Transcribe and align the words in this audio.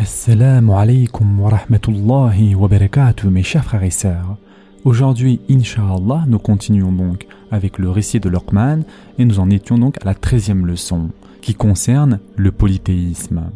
Assalamu 0.00 0.74
alaikum 0.74 1.40
wa 1.40 1.50
rahmatullahi 1.50 2.54
wa 2.54 2.68
barakatuh 2.68 3.30
mes 3.30 3.42
chers 3.42 3.64
frères 3.64 3.82
et 3.82 3.90
sœurs. 3.90 4.36
Aujourd'hui, 4.84 5.40
Inch'Allah, 5.50 6.22
nous 6.28 6.38
continuons 6.38 6.92
donc 6.92 7.26
avec 7.50 7.80
le 7.80 7.90
récit 7.90 8.20
de 8.20 8.28
Luqman 8.28 8.84
et 9.18 9.24
nous 9.24 9.40
en 9.40 9.50
étions 9.50 9.76
donc 9.76 9.96
à 10.00 10.04
la 10.04 10.14
treizième 10.14 10.66
leçon 10.66 11.10
qui 11.42 11.56
concerne 11.56 12.20
le 12.36 12.52
polythéisme. 12.52 13.50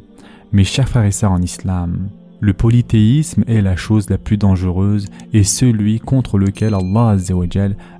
Mes 0.50 0.64
chers 0.64 0.88
frères 0.88 1.04
et 1.04 1.12
sœurs 1.12 1.30
en 1.30 1.40
islam, 1.40 2.08
le 2.40 2.54
polythéisme 2.54 3.44
est 3.46 3.60
la 3.60 3.76
chose 3.76 4.10
la 4.10 4.18
plus 4.18 4.36
dangereuse 4.36 5.06
et 5.32 5.44
celui 5.44 6.00
contre 6.00 6.38
lequel 6.38 6.74
Allah 6.74 7.16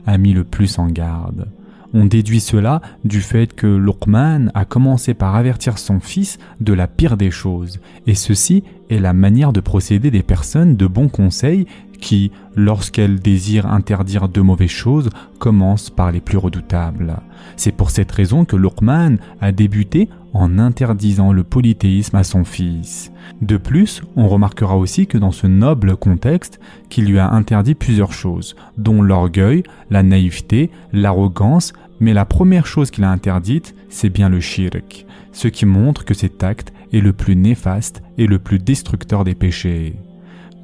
a 0.05 0.19
mis 0.19 0.33
le 0.33 0.43
plus 0.43 0.81
en 0.81 0.89
garde. 0.89 1.47
On 1.95 2.07
déduit 2.07 2.41
cela 2.41 2.81
du 3.05 3.21
fait 3.21 3.55
que 3.55 3.67
Luqman 3.67 4.51
a 4.55 4.65
commencé 4.65 5.15
par 5.15 5.35
avertir 5.35 5.79
son 5.79 6.01
fils 6.01 6.39
de 6.61 6.73
la 6.73 6.87
pire 6.87 7.17
des 7.17 7.31
choses, 7.31 7.81
et 8.07 8.15
ceci 8.15 8.65
est 8.91 8.99
la 8.99 9.13
manière 9.13 9.53
de 9.53 9.61
procéder 9.61 10.11
des 10.11 10.23
personnes 10.23 10.77
de 10.77 10.87
bon 10.87 11.09
conseil 11.09 11.67
qui, 12.03 12.33
lorsqu'elles 12.57 13.21
désirent 13.21 13.67
interdire 13.67 14.29
de 14.29 14.41
mauvaises 14.41 14.71
choses, 14.71 15.09
commencent 15.39 15.91
par 15.91 16.11
les 16.13 16.21
plus 16.21 16.37
redoutables. 16.37 17.17
C'est 17.57 17.73
pour 17.73 17.91
cette 17.91 18.13
raison 18.13 18.45
que 18.45 18.57
Luqman 18.57 19.17
a 19.41 19.53
débuté 19.53 20.09
en 20.35 20.59
interdisant 20.59 21.33
le 21.33 21.45
polythéisme 21.45 22.17
à 22.17 22.25
son 22.25 22.45
fils. 22.45 23.13
De 23.41 23.57
plus, 23.57 24.03
on 24.17 24.29
remarquera 24.29 24.77
aussi 24.77 25.07
que 25.07 25.19
dans 25.19 25.31
ce 25.31 25.47
noble 25.47 25.97
contexte, 25.97 26.59
qu'il 26.89 27.05
lui 27.05 27.19
a 27.19 27.31
interdit 27.31 27.75
plusieurs 27.75 28.13
choses, 28.13 28.57
dont 28.79 29.03
l'orgueil, 29.03 29.63
la 29.91 30.03
naïveté, 30.03 30.71
l'arrogance, 30.93 31.73
mais 32.03 32.13
la 32.13 32.25
première 32.25 32.67
chose 32.67 32.91
qu'il 32.91 33.05
a 33.05 33.11
interdite, 33.13 33.77
c'est 33.89 34.11
bien 34.11 34.29
le 34.29 34.41
shirk, 34.41 35.07
ce 35.31 35.47
qui 35.47 35.67
montre 35.67 36.05
que 36.05 36.15
cet 36.15 36.43
acte 36.43 36.73
est 36.93 37.01
le 37.01 37.13
plus 37.13 37.37
néfaste 37.37 38.03
et 38.19 38.27
le 38.27 38.41
plus 38.41 38.59
destructeur 38.59 39.23
des 39.23 39.37
péchés. 39.37 39.95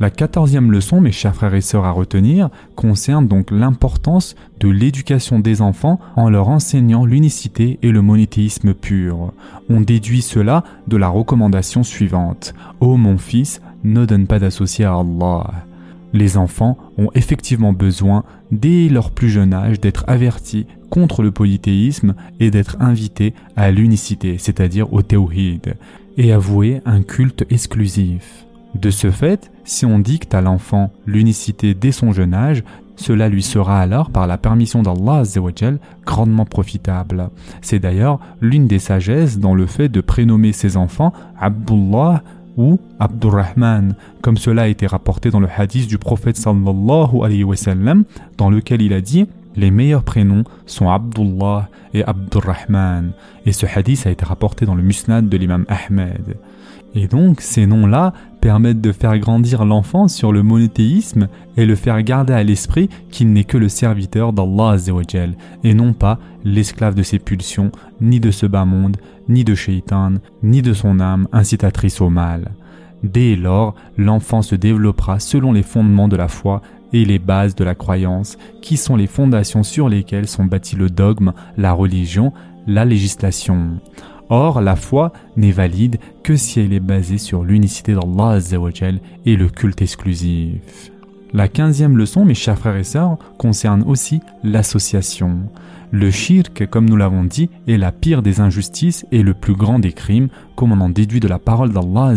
La 0.01 0.10
quatorzième 0.10 0.73
leçon, 0.73 1.01
mes 1.01 1.12
chers 1.12 1.37
frères 1.37 1.54
et 1.54 1.60
sœurs 1.60 1.85
à 1.85 1.93
retenir, 1.93 2.51
concerne 2.74 3.29
donc 3.29 3.52
l'importance 3.52 4.35
de 4.59 4.68
l'éducation 4.68 5.38
des 5.38 5.63
enfants 5.63 6.01
en 6.16 6.29
leur 6.29 6.48
enseignant 6.48 7.07
l'unicité 7.07 7.79
et 7.82 7.93
le 7.93 8.02
monothéisme 8.02 8.74
pur. 8.74 9.32
On 9.68 9.80
déduit 9.80 10.23
cela 10.23 10.65
de 10.88 10.96
la 10.96 11.09
recommandation 11.09 11.85
suivante. 11.85 12.52
Ô 12.80 12.96
mon 12.96 13.16
fils, 13.16 13.60
ne 13.85 14.04
donne 14.07 14.26
pas 14.26 14.41
d'associé 14.41 14.85
à 14.85 14.95
Allah. 14.95 15.68
Les 16.12 16.37
enfants 16.37 16.78
ont 16.96 17.10
effectivement 17.14 17.73
besoin, 17.73 18.24
dès 18.51 18.88
leur 18.88 19.10
plus 19.10 19.28
jeune 19.28 19.52
âge, 19.52 19.80
d'être 19.80 20.04
avertis 20.06 20.66
contre 20.90 21.23
le 21.23 21.30
polythéisme 21.30 22.14
et 22.40 22.51
d'être 22.51 22.76
invités 22.80 23.34
à 23.56 23.70
l'unicité, 23.70 24.36
c'est-à-dire 24.38 24.92
au 24.92 25.02
théoïde, 25.02 25.74
et 26.16 26.32
avouer 26.32 26.80
un 26.86 27.02
culte 27.02 27.45
exclusif. 27.51 28.46
De 28.74 28.90
ce 28.90 29.10
fait, 29.10 29.51
si 29.64 29.86
on 29.86 29.98
dicte 29.98 30.34
à 30.34 30.40
l'enfant 30.40 30.92
l'unicité 31.06 31.74
dès 31.74 31.92
son 31.92 32.12
jeune 32.12 32.34
âge, 32.34 32.62
cela 32.96 33.29
lui 33.29 33.42
sera 33.42 33.80
alors, 33.80 34.10
par 34.10 34.26
la 34.26 34.38
permission 34.38 34.82
d'Allah 34.82 35.23
grandement 36.04 36.45
profitable. 36.45 37.30
C'est 37.62 37.79
d'ailleurs 37.79 38.18
l'une 38.40 38.66
des 38.66 38.80
sagesses 38.80 39.38
dans 39.38 39.54
le 39.54 39.66
fait 39.66 39.88
de 39.88 40.01
prénommer 40.01 40.52
ses 40.52 40.76
enfants 40.76 41.12
Abdullah 41.38 42.23
ou 42.59 42.78
Abdurrahman, 42.98 43.95
comme 44.20 44.37
cela 44.37 44.62
a 44.62 44.66
été 44.66 44.87
rapporté 44.87 45.30
dans 45.30 45.40
le 45.40 45.48
hadith 45.48 45.88
du 45.88 45.96
prophète 45.96 46.37
sallallahu 46.37 47.23
alayhi 47.23 47.45
wa 47.45 47.54
dans 48.37 48.51
lequel 48.51 48.82
il 48.82 48.92
a 48.92 49.01
dit 49.01 49.26
les 49.56 49.70
meilleurs 49.70 50.02
prénoms 50.02 50.45
sont 50.66 50.90
Abdullah 50.90 51.68
et 51.95 52.04
Abdurrahman. 52.04 53.12
Et 53.46 53.52
ce 53.52 53.66
hadith 53.66 54.06
a 54.06 54.10
été 54.10 54.24
rapporté 54.24 54.66
dans 54.66 54.74
le 54.74 54.82
musnad 54.82 55.29
de 55.29 55.36
l'imam 55.36 55.64
Ahmed. 55.68 56.36
Et 56.95 57.07
donc, 57.07 57.41
ces 57.41 57.67
noms-là 57.67 58.13
permettent 58.41 58.81
de 58.81 58.93
faire 58.93 59.19
grandir 59.19 59.65
l'enfant 59.65 60.09
sur 60.09 60.33
le 60.33 60.43
monothéisme 60.43 61.29
et 61.57 61.67
le 61.67 61.75
faire 61.75 62.03
garder 62.03 62.33
à 62.33 62.43
l'esprit 62.43 62.89
qu'il 63.11 63.33
n'est 63.33 63.45
que 63.45 63.59
le 63.59 63.69
serviteur 63.69 64.33
d'Allah 64.33 64.77
et 65.65 65.75
non 65.75 65.93
pas 65.93 66.19
l'esclave 66.44 66.94
de 66.94 67.03
ses 67.03 67.19
pulsions, 67.19 67.71
ni 68.00 68.21
de 68.21 68.31
ce 68.31 68.47
bas 68.47 68.65
monde, 68.65 68.97
ni 69.28 69.44
de 69.44 69.54
Shaitan, 69.54 70.15
ni 70.43 70.62
de 70.62 70.72
son 70.72 71.00
âme 71.00 71.28
incitatrice 71.32 72.00
au 72.00 72.09
mal. 72.09 72.53
Dès 73.03 73.37
lors, 73.37 73.75
l'enfant 73.97 74.43
se 74.43 74.54
développera 74.54 75.21
selon 75.21 75.53
les 75.53 75.62
fondements 75.62 76.09
de 76.09 76.16
la 76.16 76.28
foi 76.28 76.62
et 76.93 77.04
les 77.04 77.19
bases 77.19 77.54
de 77.54 77.65
la 77.65 77.75
croyance, 77.75 78.38
qui 78.62 78.77
sont 78.77 78.97
les 78.97 79.06
fondations 79.06 79.62
sur 79.62 79.88
lesquelles 79.88 80.27
sont 80.27 80.47
bâtis 80.47 80.77
le 80.77 80.91
dogme, 80.91 81.32
la 81.56 81.72
religion, 81.72 82.32
la 82.66 82.84
législation. 82.84 83.78
Or, 84.31 84.61
la 84.61 84.77
foi 84.77 85.12
n'est 85.37 85.53
valide 85.53 85.99
que 86.22 86.37
si 86.37 86.61
elle 86.61 86.72
est 86.72 86.81
basée 86.81 87.19
sur 87.19 87.44
l'unicité 87.44 87.94
d'Allah 87.94 88.39
et 89.25 89.37
le 89.37 89.49
culte 89.49 89.83
exclusif. 89.83 90.91
La 91.34 91.49
quinzième 91.49 91.99
leçon, 91.99 92.25
mes 92.25 92.34
chers 92.34 92.59
frères 92.59 92.77
et 92.77 92.84
sœurs, 92.84 93.19
concerne 93.37 93.83
aussi 93.87 94.21
l'association. 94.43 95.50
Le 95.91 96.11
shirk, 96.11 96.66
comme 96.66 96.89
nous 96.89 96.97
l'avons 96.97 97.25
dit, 97.25 97.49
est 97.66 97.78
la 97.78 97.93
pire 97.93 98.22
des 98.22 98.41
injustices 98.41 99.06
et 99.12 99.22
le 99.22 99.34
plus 99.34 99.55
grand 99.55 99.78
des 99.78 99.93
crimes, 99.93 100.28
comme 100.56 100.72
on 100.72 100.81
en 100.81 100.91
déduit 100.91 101.21
de 101.21 101.28
la 101.28 101.39
parole 101.39 101.72
d'Allah 101.72 102.15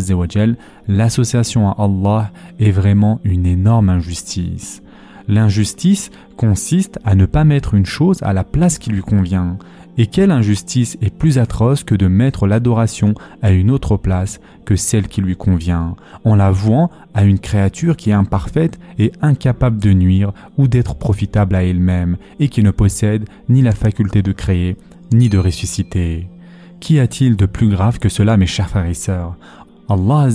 L'association 0.88 1.70
à 1.70 1.76
Allah 1.78 2.32
est 2.60 2.72
vraiment 2.72 3.20
une 3.24 3.46
énorme 3.46 3.90
injustice. 3.90 4.82
L'injustice 5.28 6.10
consiste 6.36 7.00
à 7.06 7.16
ne 7.16 7.26
pas 7.26 7.44
mettre 7.44 7.74
une 7.74 7.86
chose 7.86 8.22
à 8.24 8.34
la 8.34 8.44
place 8.44 8.78
qui 8.78 8.90
lui 8.90 9.02
convient. 9.02 9.58
Et 9.98 10.08
quelle 10.08 10.32
injustice 10.32 10.98
est 11.02 11.14
plus 11.14 11.38
atroce 11.38 11.84
que 11.84 11.96
de 11.96 12.08
mettre 12.08 12.48
l'adoration 12.48 13.14
à 13.42 13.52
une 13.52 13.70
autre 13.72 13.98
place 13.98 14.40
que 14.66 14.76
celle 14.76 15.08
qui 15.08 15.22
lui 15.22 15.36
convient, 15.36 15.96
en 16.24 16.36
la 16.36 16.52
vouant 16.52 16.90
à 17.14 17.24
une 17.24 17.40
créature 17.40 17.98
qui 17.98 18.10
est 18.10 18.14
imparfaite 18.14 18.80
et 18.98 19.12
incapable 19.22 19.80
de 19.80 19.92
nuire 19.92 20.32
ou 20.58 20.68
d'être 20.68 20.96
profitable 20.96 21.56
à 21.56 21.64
elle-même, 21.64 22.18
et 22.40 22.48
qui 22.48 22.64
ne 22.64 22.72
possède 22.72 23.28
ni 23.50 23.62
la 23.62 23.74
faculté 23.74 24.22
de 24.22 24.32
créer, 24.32 24.78
ni 25.12 25.28
de 25.28 25.38
ressusciter. 25.38 26.30
Qu'y 26.80 27.00
a-t-il 27.00 27.36
de 27.36 27.46
plus 27.46 27.70
grave 27.70 28.00
que 28.00 28.10
cela, 28.10 28.38
mes 28.38 28.48
chers 28.48 28.70
frères 28.70 28.86
et 28.86 28.94
sœurs? 28.94 29.36
Allah 29.90 30.30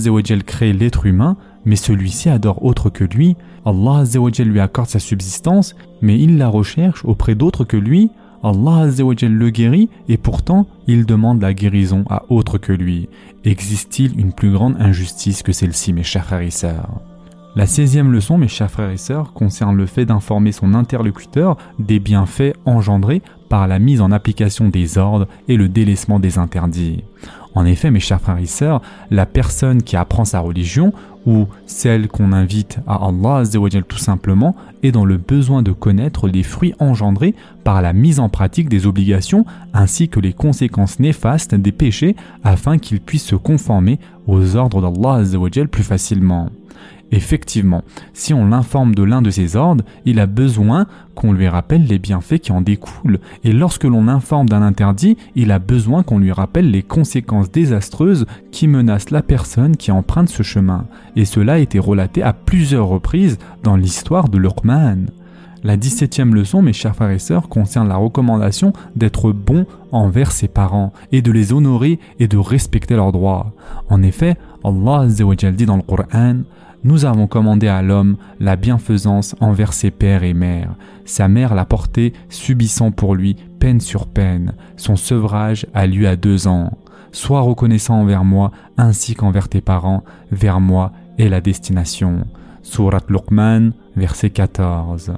crée 0.45 0.71
l'être 0.71 1.07
humain, 1.07 1.35
mais 1.65 1.75
celui-ci 1.75 2.29
adore 2.29 2.63
autre 2.63 2.89
que 2.89 3.03
lui. 3.03 3.35
Allah 3.65 4.03
lui 4.45 4.59
accorde 4.59 4.87
sa 4.87 4.99
subsistance, 4.99 5.75
mais 6.01 6.19
il 6.19 6.37
la 6.37 6.47
recherche 6.47 7.03
auprès 7.03 7.35
d'autres 7.35 7.65
que 7.65 7.75
lui. 7.75 8.11
Allah 8.43 8.85
le 8.87 9.49
guérit 9.49 9.89
et 10.07 10.17
pourtant 10.17 10.67
il 10.87 11.05
demande 11.05 11.41
la 11.41 11.53
guérison 11.53 12.03
à 12.09 12.23
autre 12.29 12.57
que 12.57 12.73
lui. 12.73 13.09
Existe-t-il 13.43 14.19
une 14.19 14.33
plus 14.33 14.51
grande 14.51 14.75
injustice 14.79 15.43
que 15.43 15.51
celle-ci, 15.51 15.93
mes 15.93 16.03
chers 16.03 16.25
frères 16.25 16.41
et 16.41 16.51
sœurs? 16.51 17.01
La 17.55 17.65
seizième 17.65 18.11
leçon, 18.11 18.37
mes 18.37 18.47
chers 18.47 18.69
frères 18.69 18.91
et 18.91 18.97
sœurs, 18.97 19.33
concerne 19.33 19.75
le 19.75 19.87
fait 19.87 20.05
d'informer 20.05 20.51
son 20.51 20.75
interlocuteur 20.75 21.57
des 21.79 21.97
bienfaits 21.97 22.53
engendrés 22.65 23.23
par 23.49 23.67
la 23.67 23.79
mise 23.79 24.01
en 24.01 24.11
application 24.11 24.69
des 24.69 24.99
ordres 24.99 25.27
et 25.47 25.57
le 25.57 25.67
délaissement 25.67 26.19
des 26.19 26.37
interdits. 26.37 27.03
En 27.55 27.65
effet, 27.65 27.89
mes 27.89 27.99
chers 27.99 28.21
frères 28.21 28.37
et 28.37 28.45
sœurs, 28.45 28.83
la 29.09 29.25
personne 29.25 29.81
qui 29.81 29.95
apprend 29.95 30.25
sa 30.25 30.39
religion 30.39 30.93
ou 31.27 31.45
celle 31.65 32.07
qu'on 32.07 32.31
invite 32.31 32.79
à 32.87 33.05
Allah 33.05 33.43
tout 33.87 33.97
simplement 33.97 34.55
est 34.81 34.91
dans 34.91 35.05
le 35.05 35.17
besoin 35.17 35.61
de 35.61 35.73
connaître 35.73 36.27
les 36.27 36.41
fruits 36.41 36.73
engendrés 36.79 37.35
par 37.65 37.81
la 37.81 37.93
mise 37.93 38.19
en 38.19 38.29
pratique 38.29 38.69
des 38.69 38.87
obligations 38.87 39.45
ainsi 39.73 40.07
que 40.07 40.21
les 40.21 40.33
conséquences 40.33 40.99
néfastes 40.99 41.53
des 41.53 41.73
péchés 41.73 42.15
afin 42.43 42.77
qu'il 42.77 43.01
puisse 43.01 43.25
se 43.25 43.35
conformer 43.35 43.99
aux 44.25 44.55
ordres 44.55 44.81
d'Allah 44.81 45.23
plus 45.69 45.83
facilement. 45.83 46.49
Effectivement, 47.11 47.83
si 48.13 48.33
on 48.33 48.47
l'informe 48.47 48.93
de 48.93 49.03
l'un 49.03 49.21
de 49.21 49.29
ses 49.29 49.55
ordres, 49.55 49.83
il 50.05 50.19
a 50.19 50.25
besoin 50.25 50.87
qu'on 51.15 51.31
lui 51.31 51.47
rappelle 51.47 51.85
les 51.85 51.99
bienfaits 51.99 52.39
qui 52.39 52.51
en 52.51 52.61
découlent, 52.61 53.19
et 53.45 53.53
lorsque 53.53 53.85
l'on 53.85 54.09
informe 54.09 54.49
d'un 54.49 54.61
interdit, 54.61 55.17
il 55.35 55.51
a 55.51 55.59
besoin 55.59 56.03
qu'on 56.03 56.19
lui 56.19 56.33
rappelle 56.33 56.69
les 56.69 56.83
conséquences 56.83 57.49
désastreuses 57.49 58.25
qui 58.51 58.67
menacent 58.67 59.11
la 59.11 59.21
personne 59.21 59.77
qui 59.77 59.91
emprunte 59.91 60.29
ce 60.29 60.43
chemin, 60.43 60.85
et 61.15 61.25
cela 61.25 61.53
a 61.53 61.59
été 61.59 61.79
relaté 61.79 62.23
à 62.23 62.33
plusieurs 62.33 62.87
reprises 62.87 63.37
dans 63.63 63.77
l'histoire 63.77 64.27
de 64.27 64.37
Luqman. 64.37 65.07
La 65.63 65.75
17e 65.75 66.33
leçon, 66.33 66.61
mes 66.61 66.73
chers 66.73 66.95
frères 66.95 67.09
et 67.09 67.19
sœurs, 67.19 67.49
concerne 67.49 67.87
la 67.87 67.95
recommandation 67.95 68.73
d'être 68.95 69.31
bon 69.31 69.65
envers 69.91 70.31
ses 70.31 70.47
parents 70.47 70.93
et 71.11 71.21
de 71.21 71.31
les 71.31 71.51
honorer 71.51 71.99
et 72.19 72.27
de 72.27 72.37
respecter 72.37 72.95
leurs 72.95 73.11
droits. 73.11 73.53
En 73.89 74.03
effet, 74.03 74.37
Allah 74.63 75.07
dit 75.07 75.65
dans 75.65 75.77
le 75.77 75.81
Coran 75.81 76.41
nous 76.83 77.05
avons 77.05 77.27
commandé 77.27 77.67
à 77.67 77.81
l'homme 77.81 78.17
la 78.39 78.55
bienfaisance 78.55 79.35
envers 79.39 79.73
ses 79.73 79.91
pères 79.91 80.23
et 80.23 80.33
mères. 80.33 80.75
Sa 81.05 81.27
mère 81.27 81.55
l'a 81.55 81.65
porté, 81.65 82.13
subissant 82.29 82.91
pour 82.91 83.15
lui 83.15 83.35
peine 83.59 83.79
sur 83.79 84.07
peine. 84.07 84.53
Son 84.75 84.95
sevrage 84.95 85.65
a 85.73 85.87
lieu 85.87 86.07
à 86.07 86.15
deux 86.15 86.47
ans. 86.47 86.77
Sois 87.11 87.41
reconnaissant 87.41 88.01
envers 88.01 88.23
moi 88.23 88.51
ainsi 88.77 89.15
qu'envers 89.15 89.49
tes 89.49 89.61
parents, 89.61 90.03
vers 90.31 90.59
moi 90.59 90.91
est 91.17 91.29
la 91.29 91.41
destination. 91.41 92.25
Surat 92.61 93.01
Luqman, 93.09 93.71
verset 93.95 94.29
14. 94.29 95.13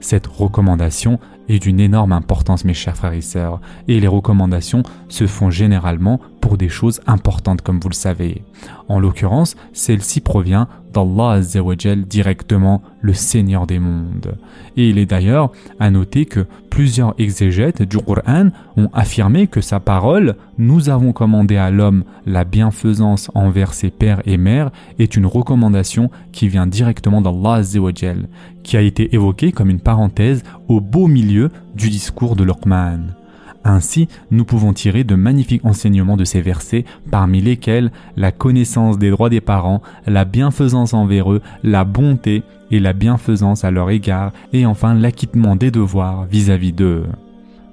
Cette 0.00 0.26
recommandation 0.26 1.18
est 1.48 1.58
d'une 1.58 1.80
énorme 1.80 2.12
importance 2.12 2.64
mes 2.64 2.74
chers 2.74 2.96
frères 2.96 3.12
et 3.12 3.20
sœurs, 3.20 3.60
et 3.88 4.00
les 4.00 4.08
recommandations 4.08 4.82
se 5.08 5.26
font 5.26 5.50
généralement 5.50 6.20
pour 6.40 6.56
des 6.56 6.68
choses 6.68 7.00
importantes 7.06 7.62
comme 7.62 7.80
vous 7.80 7.88
le 7.88 7.94
savez. 7.94 8.42
En 8.88 9.00
l'occurrence, 9.00 9.56
celle-ci 9.72 10.20
provient 10.20 10.68
d'Allah 10.92 11.32
Azzawajal 11.32 12.06
directement, 12.06 12.82
le 13.00 13.12
Seigneur 13.12 13.66
des 13.66 13.78
mondes. 13.78 14.38
Et 14.76 14.88
il 14.88 14.98
est 14.98 15.06
d'ailleurs 15.06 15.52
à 15.78 15.90
noter 15.90 16.24
que 16.24 16.46
plusieurs 16.70 17.14
exégètes 17.18 17.82
du 17.82 17.98
Qur'an 17.98 18.50
ont 18.76 18.88
affirmé 18.92 19.46
que 19.46 19.60
sa 19.60 19.80
parole, 19.80 20.36
nous 20.56 20.88
avons 20.88 21.12
commandé 21.12 21.56
à 21.56 21.70
l'homme 21.70 22.04
la 22.26 22.44
bienfaisance 22.44 23.30
envers 23.34 23.74
ses 23.74 23.90
pères 23.90 24.22
et 24.24 24.36
mères, 24.36 24.70
est 24.98 25.16
une 25.16 25.26
recommandation 25.26 26.10
qui 26.32 26.48
vient 26.48 26.66
directement 26.66 27.20
d'Allah 27.20 27.56
Azzawajal, 27.56 28.28
qui 28.62 28.76
a 28.76 28.80
été 28.80 29.14
évoquée 29.14 29.52
comme 29.52 29.70
une 29.70 29.80
parenthèse 29.80 30.42
au 30.68 30.80
beau 30.80 31.06
milieu 31.06 31.37
du 31.74 31.88
discours 31.88 32.36
de 32.36 32.44
Luqman. 32.44 33.14
Ainsi, 33.64 34.08
nous 34.30 34.44
pouvons 34.44 34.72
tirer 34.72 35.04
de 35.04 35.14
magnifiques 35.14 35.64
enseignements 35.64 36.16
de 36.16 36.24
ces 36.24 36.40
versets, 36.40 36.84
parmi 37.10 37.40
lesquels 37.40 37.90
la 38.16 38.32
connaissance 38.32 38.98
des 38.98 39.10
droits 39.10 39.30
des 39.30 39.40
parents, 39.40 39.82
la 40.06 40.24
bienfaisance 40.24 40.94
envers 40.94 41.32
eux, 41.32 41.42
la 41.62 41.84
bonté 41.84 42.42
et 42.70 42.80
la 42.80 42.92
bienfaisance 42.92 43.64
à 43.64 43.70
leur 43.70 43.90
égard, 43.90 44.32
et 44.52 44.66
enfin 44.66 44.94
l'acquittement 44.94 45.56
des 45.56 45.70
devoirs 45.70 46.24
vis-à-vis 46.24 46.72
d'eux. 46.72 47.04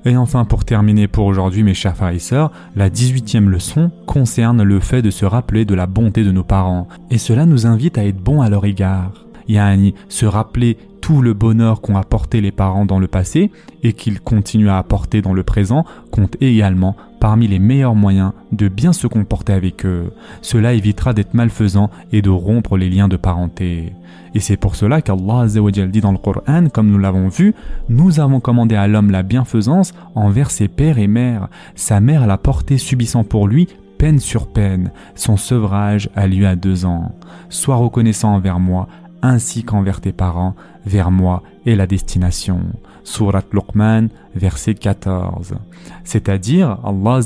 Et 0.06 0.18
enfin, 0.18 0.45
pour 0.45 0.65
terminer 0.65 1.07
pour 1.07 1.25
aujourd'hui, 1.25 1.63
mes 1.63 1.73
chers 1.73 1.95
frères 1.95 2.09
et 2.09 2.19
sœurs, 2.19 2.51
la 2.75 2.89
18e 2.89 3.47
leçon 3.47 3.89
concerne 4.06 4.61
le 4.61 4.79
fait 4.79 5.01
de 5.01 5.09
se 5.09 5.25
rappeler 5.25 5.65
de 5.65 5.73
la 5.73 5.88
bonté 5.88 6.23
de 6.23 6.31
nos 6.31 6.44
parents, 6.44 6.88
et 7.09 7.18
cela 7.18 7.45
nous 7.45 7.65
invite 7.65 7.97
à 7.97 8.06
être 8.06 8.21
bons 8.21 8.41
à 8.41 8.50
leur 8.50 8.65
égard. 8.65 9.25
Yani, 9.47 9.94
se 10.09 10.25
rappeler 10.25 10.77
tout 11.06 11.22
le 11.22 11.36
bonheur 11.36 11.81
qu'ont 11.81 11.98
apporté 11.98 12.42
les 12.42 12.52
parents 12.52 12.88
dans 12.88 12.98
le 12.98 13.06
passé 13.06 13.52
et 13.84 13.94
qu'ils 13.94 14.19
continuent 14.19 14.69
à 14.69 14.80
apporter 14.80 15.22
dans 15.22 15.34
le 15.34 15.44
présent 15.44 15.86
compte 16.10 16.36
également 16.42 16.96
parmi 17.19 17.48
les 17.48 17.60
meilleurs 17.60 17.94
moyens 17.94 18.31
de 18.52 18.68
bien 18.68 18.92
se 18.92 19.06
comporter 19.06 19.54
avec 19.54 19.86
eux. 19.86 20.12
Cela 20.42 20.74
évitera 20.74 21.13
d'être 21.13 21.36
malfaisant 21.36 21.92
et 22.12 22.24
de 22.24 22.31
rompre 22.31 22.75
les 22.75 22.90
liens 22.90 23.07
de 23.07 23.18
parenté. 23.18 23.94
Et 24.34 24.40
c'est 24.40 24.57
pour 24.57 24.75
cela 24.75 25.04
qu'Allah 25.04 25.46
dit 25.46 26.02
dans 26.02 26.12
le 26.12 26.18
Coran, 26.18 26.69
comme 26.74 26.90
nous 26.90 26.98
l'avons 26.98 27.28
vu, 27.28 27.54
nous 27.88 28.19
avons 28.19 28.40
commandé 28.40 28.74
à 28.74 28.88
l'homme 28.88 29.12
la 29.12 29.22
bienfaisance 29.22 29.94
envers 30.16 30.50
ses 30.50 30.68
pères 30.68 30.98
et 30.98 31.06
mères. 31.06 31.50
Sa 31.75 32.00
mère 32.00 32.25
l'a 32.25 32.40
porté 32.40 32.80
subissant 32.80 33.24
pour 33.24 33.48
lui 33.48 33.68
peine 34.00 34.19
sur 34.19 34.48
peine. 34.48 34.92
Son 35.13 35.38
sevrage 35.38 36.10
a 36.16 36.28
lieu 36.28 36.48
à 36.48 36.56
deux 36.56 36.86
ans. 36.86 37.13
Sois 37.50 37.75
reconnaissant 37.75 38.34
envers 38.34 38.60
moi, 38.60 38.88
ainsi 39.27 39.63
qu'envers 39.63 40.01
tes 40.01 40.12
parents, 40.12 40.56
vers 40.86 41.12
moi 41.12 41.44
et 41.66 41.75
la 41.75 41.88
destination. 41.88 42.60
Surat 43.04 43.44
Luqman, 43.51 44.07
verset 44.36 44.75
14. 44.75 45.56
C'est-à-dire, 46.04 46.80
Allah 46.83 47.22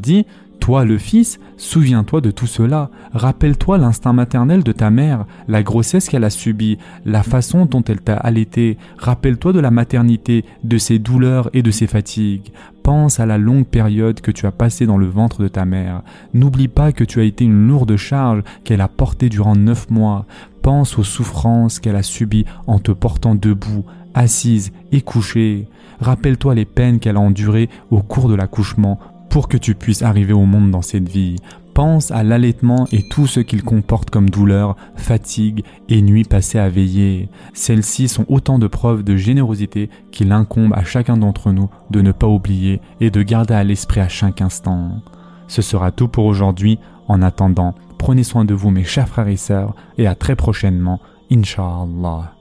dit, 0.00 0.26
toi 0.64 0.86
le 0.86 0.96
fils, 0.96 1.40
souviens-toi 1.58 2.22
de 2.22 2.30
tout 2.30 2.46
cela, 2.46 2.88
rappelle-toi 3.12 3.76
l'instinct 3.76 4.14
maternel 4.14 4.62
de 4.62 4.72
ta 4.72 4.88
mère, 4.88 5.26
la 5.46 5.62
grossesse 5.62 6.08
qu'elle 6.08 6.24
a 6.24 6.30
subie, 6.30 6.78
la 7.04 7.22
façon 7.22 7.66
dont 7.66 7.84
elle 7.86 8.00
t'a 8.00 8.16
allaité, 8.16 8.78
rappelle-toi 8.96 9.52
de 9.52 9.60
la 9.60 9.70
maternité, 9.70 10.42
de 10.62 10.78
ses 10.78 10.98
douleurs 10.98 11.50
et 11.52 11.60
de 11.60 11.70
ses 11.70 11.86
fatigues. 11.86 12.50
Pense 12.82 13.20
à 13.20 13.26
la 13.26 13.36
longue 13.36 13.66
période 13.66 14.22
que 14.22 14.30
tu 14.30 14.46
as 14.46 14.52
passée 14.52 14.86
dans 14.86 14.96
le 14.96 15.04
ventre 15.04 15.42
de 15.42 15.48
ta 15.48 15.66
mère. 15.66 16.00
N'oublie 16.32 16.68
pas 16.68 16.92
que 16.92 17.04
tu 17.04 17.20
as 17.20 17.24
été 17.24 17.44
une 17.44 17.68
lourde 17.68 17.96
charge 17.96 18.42
qu'elle 18.64 18.80
a 18.80 18.88
portée 18.88 19.28
durant 19.28 19.56
neuf 19.56 19.90
mois. 19.90 20.24
Pense 20.62 20.98
aux 20.98 21.04
souffrances 21.04 21.78
qu'elle 21.78 21.96
a 21.96 22.02
subies 22.02 22.46
en 22.66 22.78
te 22.78 22.90
portant 22.90 23.34
debout, 23.34 23.84
assise 24.14 24.72
et 24.92 25.02
couchée. 25.02 25.68
Rappelle-toi 26.00 26.54
les 26.54 26.64
peines 26.64 27.00
qu'elle 27.00 27.18
a 27.18 27.20
endurées 27.20 27.68
au 27.90 28.00
cours 28.00 28.30
de 28.30 28.34
l'accouchement 28.34 28.98
pour 29.34 29.48
que 29.48 29.56
tu 29.56 29.74
puisses 29.74 30.02
arriver 30.02 30.32
au 30.32 30.44
monde 30.44 30.70
dans 30.70 30.80
cette 30.80 31.08
vie. 31.08 31.40
Pense 31.74 32.12
à 32.12 32.22
l'allaitement 32.22 32.86
et 32.92 33.02
tout 33.10 33.26
ce 33.26 33.40
qu'il 33.40 33.64
comporte 33.64 34.08
comme 34.08 34.30
douleur, 34.30 34.76
fatigue 34.94 35.64
et 35.88 36.02
nuit 36.02 36.22
passée 36.22 36.60
à 36.60 36.68
veiller. 36.68 37.28
Celles-ci 37.52 38.06
sont 38.06 38.26
autant 38.28 38.60
de 38.60 38.68
preuves 38.68 39.02
de 39.02 39.16
générosité 39.16 39.90
qu'il 40.12 40.30
incombe 40.30 40.72
à 40.72 40.84
chacun 40.84 41.16
d'entre 41.16 41.50
nous 41.50 41.68
de 41.90 42.00
ne 42.00 42.12
pas 42.12 42.28
oublier 42.28 42.80
et 43.00 43.10
de 43.10 43.22
garder 43.22 43.54
à 43.54 43.64
l'esprit 43.64 43.98
à 43.98 44.08
chaque 44.08 44.40
instant. 44.40 45.02
Ce 45.48 45.62
sera 45.62 45.90
tout 45.90 46.06
pour 46.06 46.26
aujourd'hui. 46.26 46.78
En 47.08 47.20
attendant, 47.20 47.74
Prenez 47.98 48.22
soin 48.22 48.44
de 48.44 48.54
vous 48.54 48.70
mes 48.70 48.84
chers 48.84 49.08
frères 49.08 49.28
et 49.28 49.36
sœurs 49.36 49.74
et 49.98 50.06
à 50.06 50.14
très 50.14 50.36
prochainement, 50.36 51.00
Inch'Allah. 51.32 52.34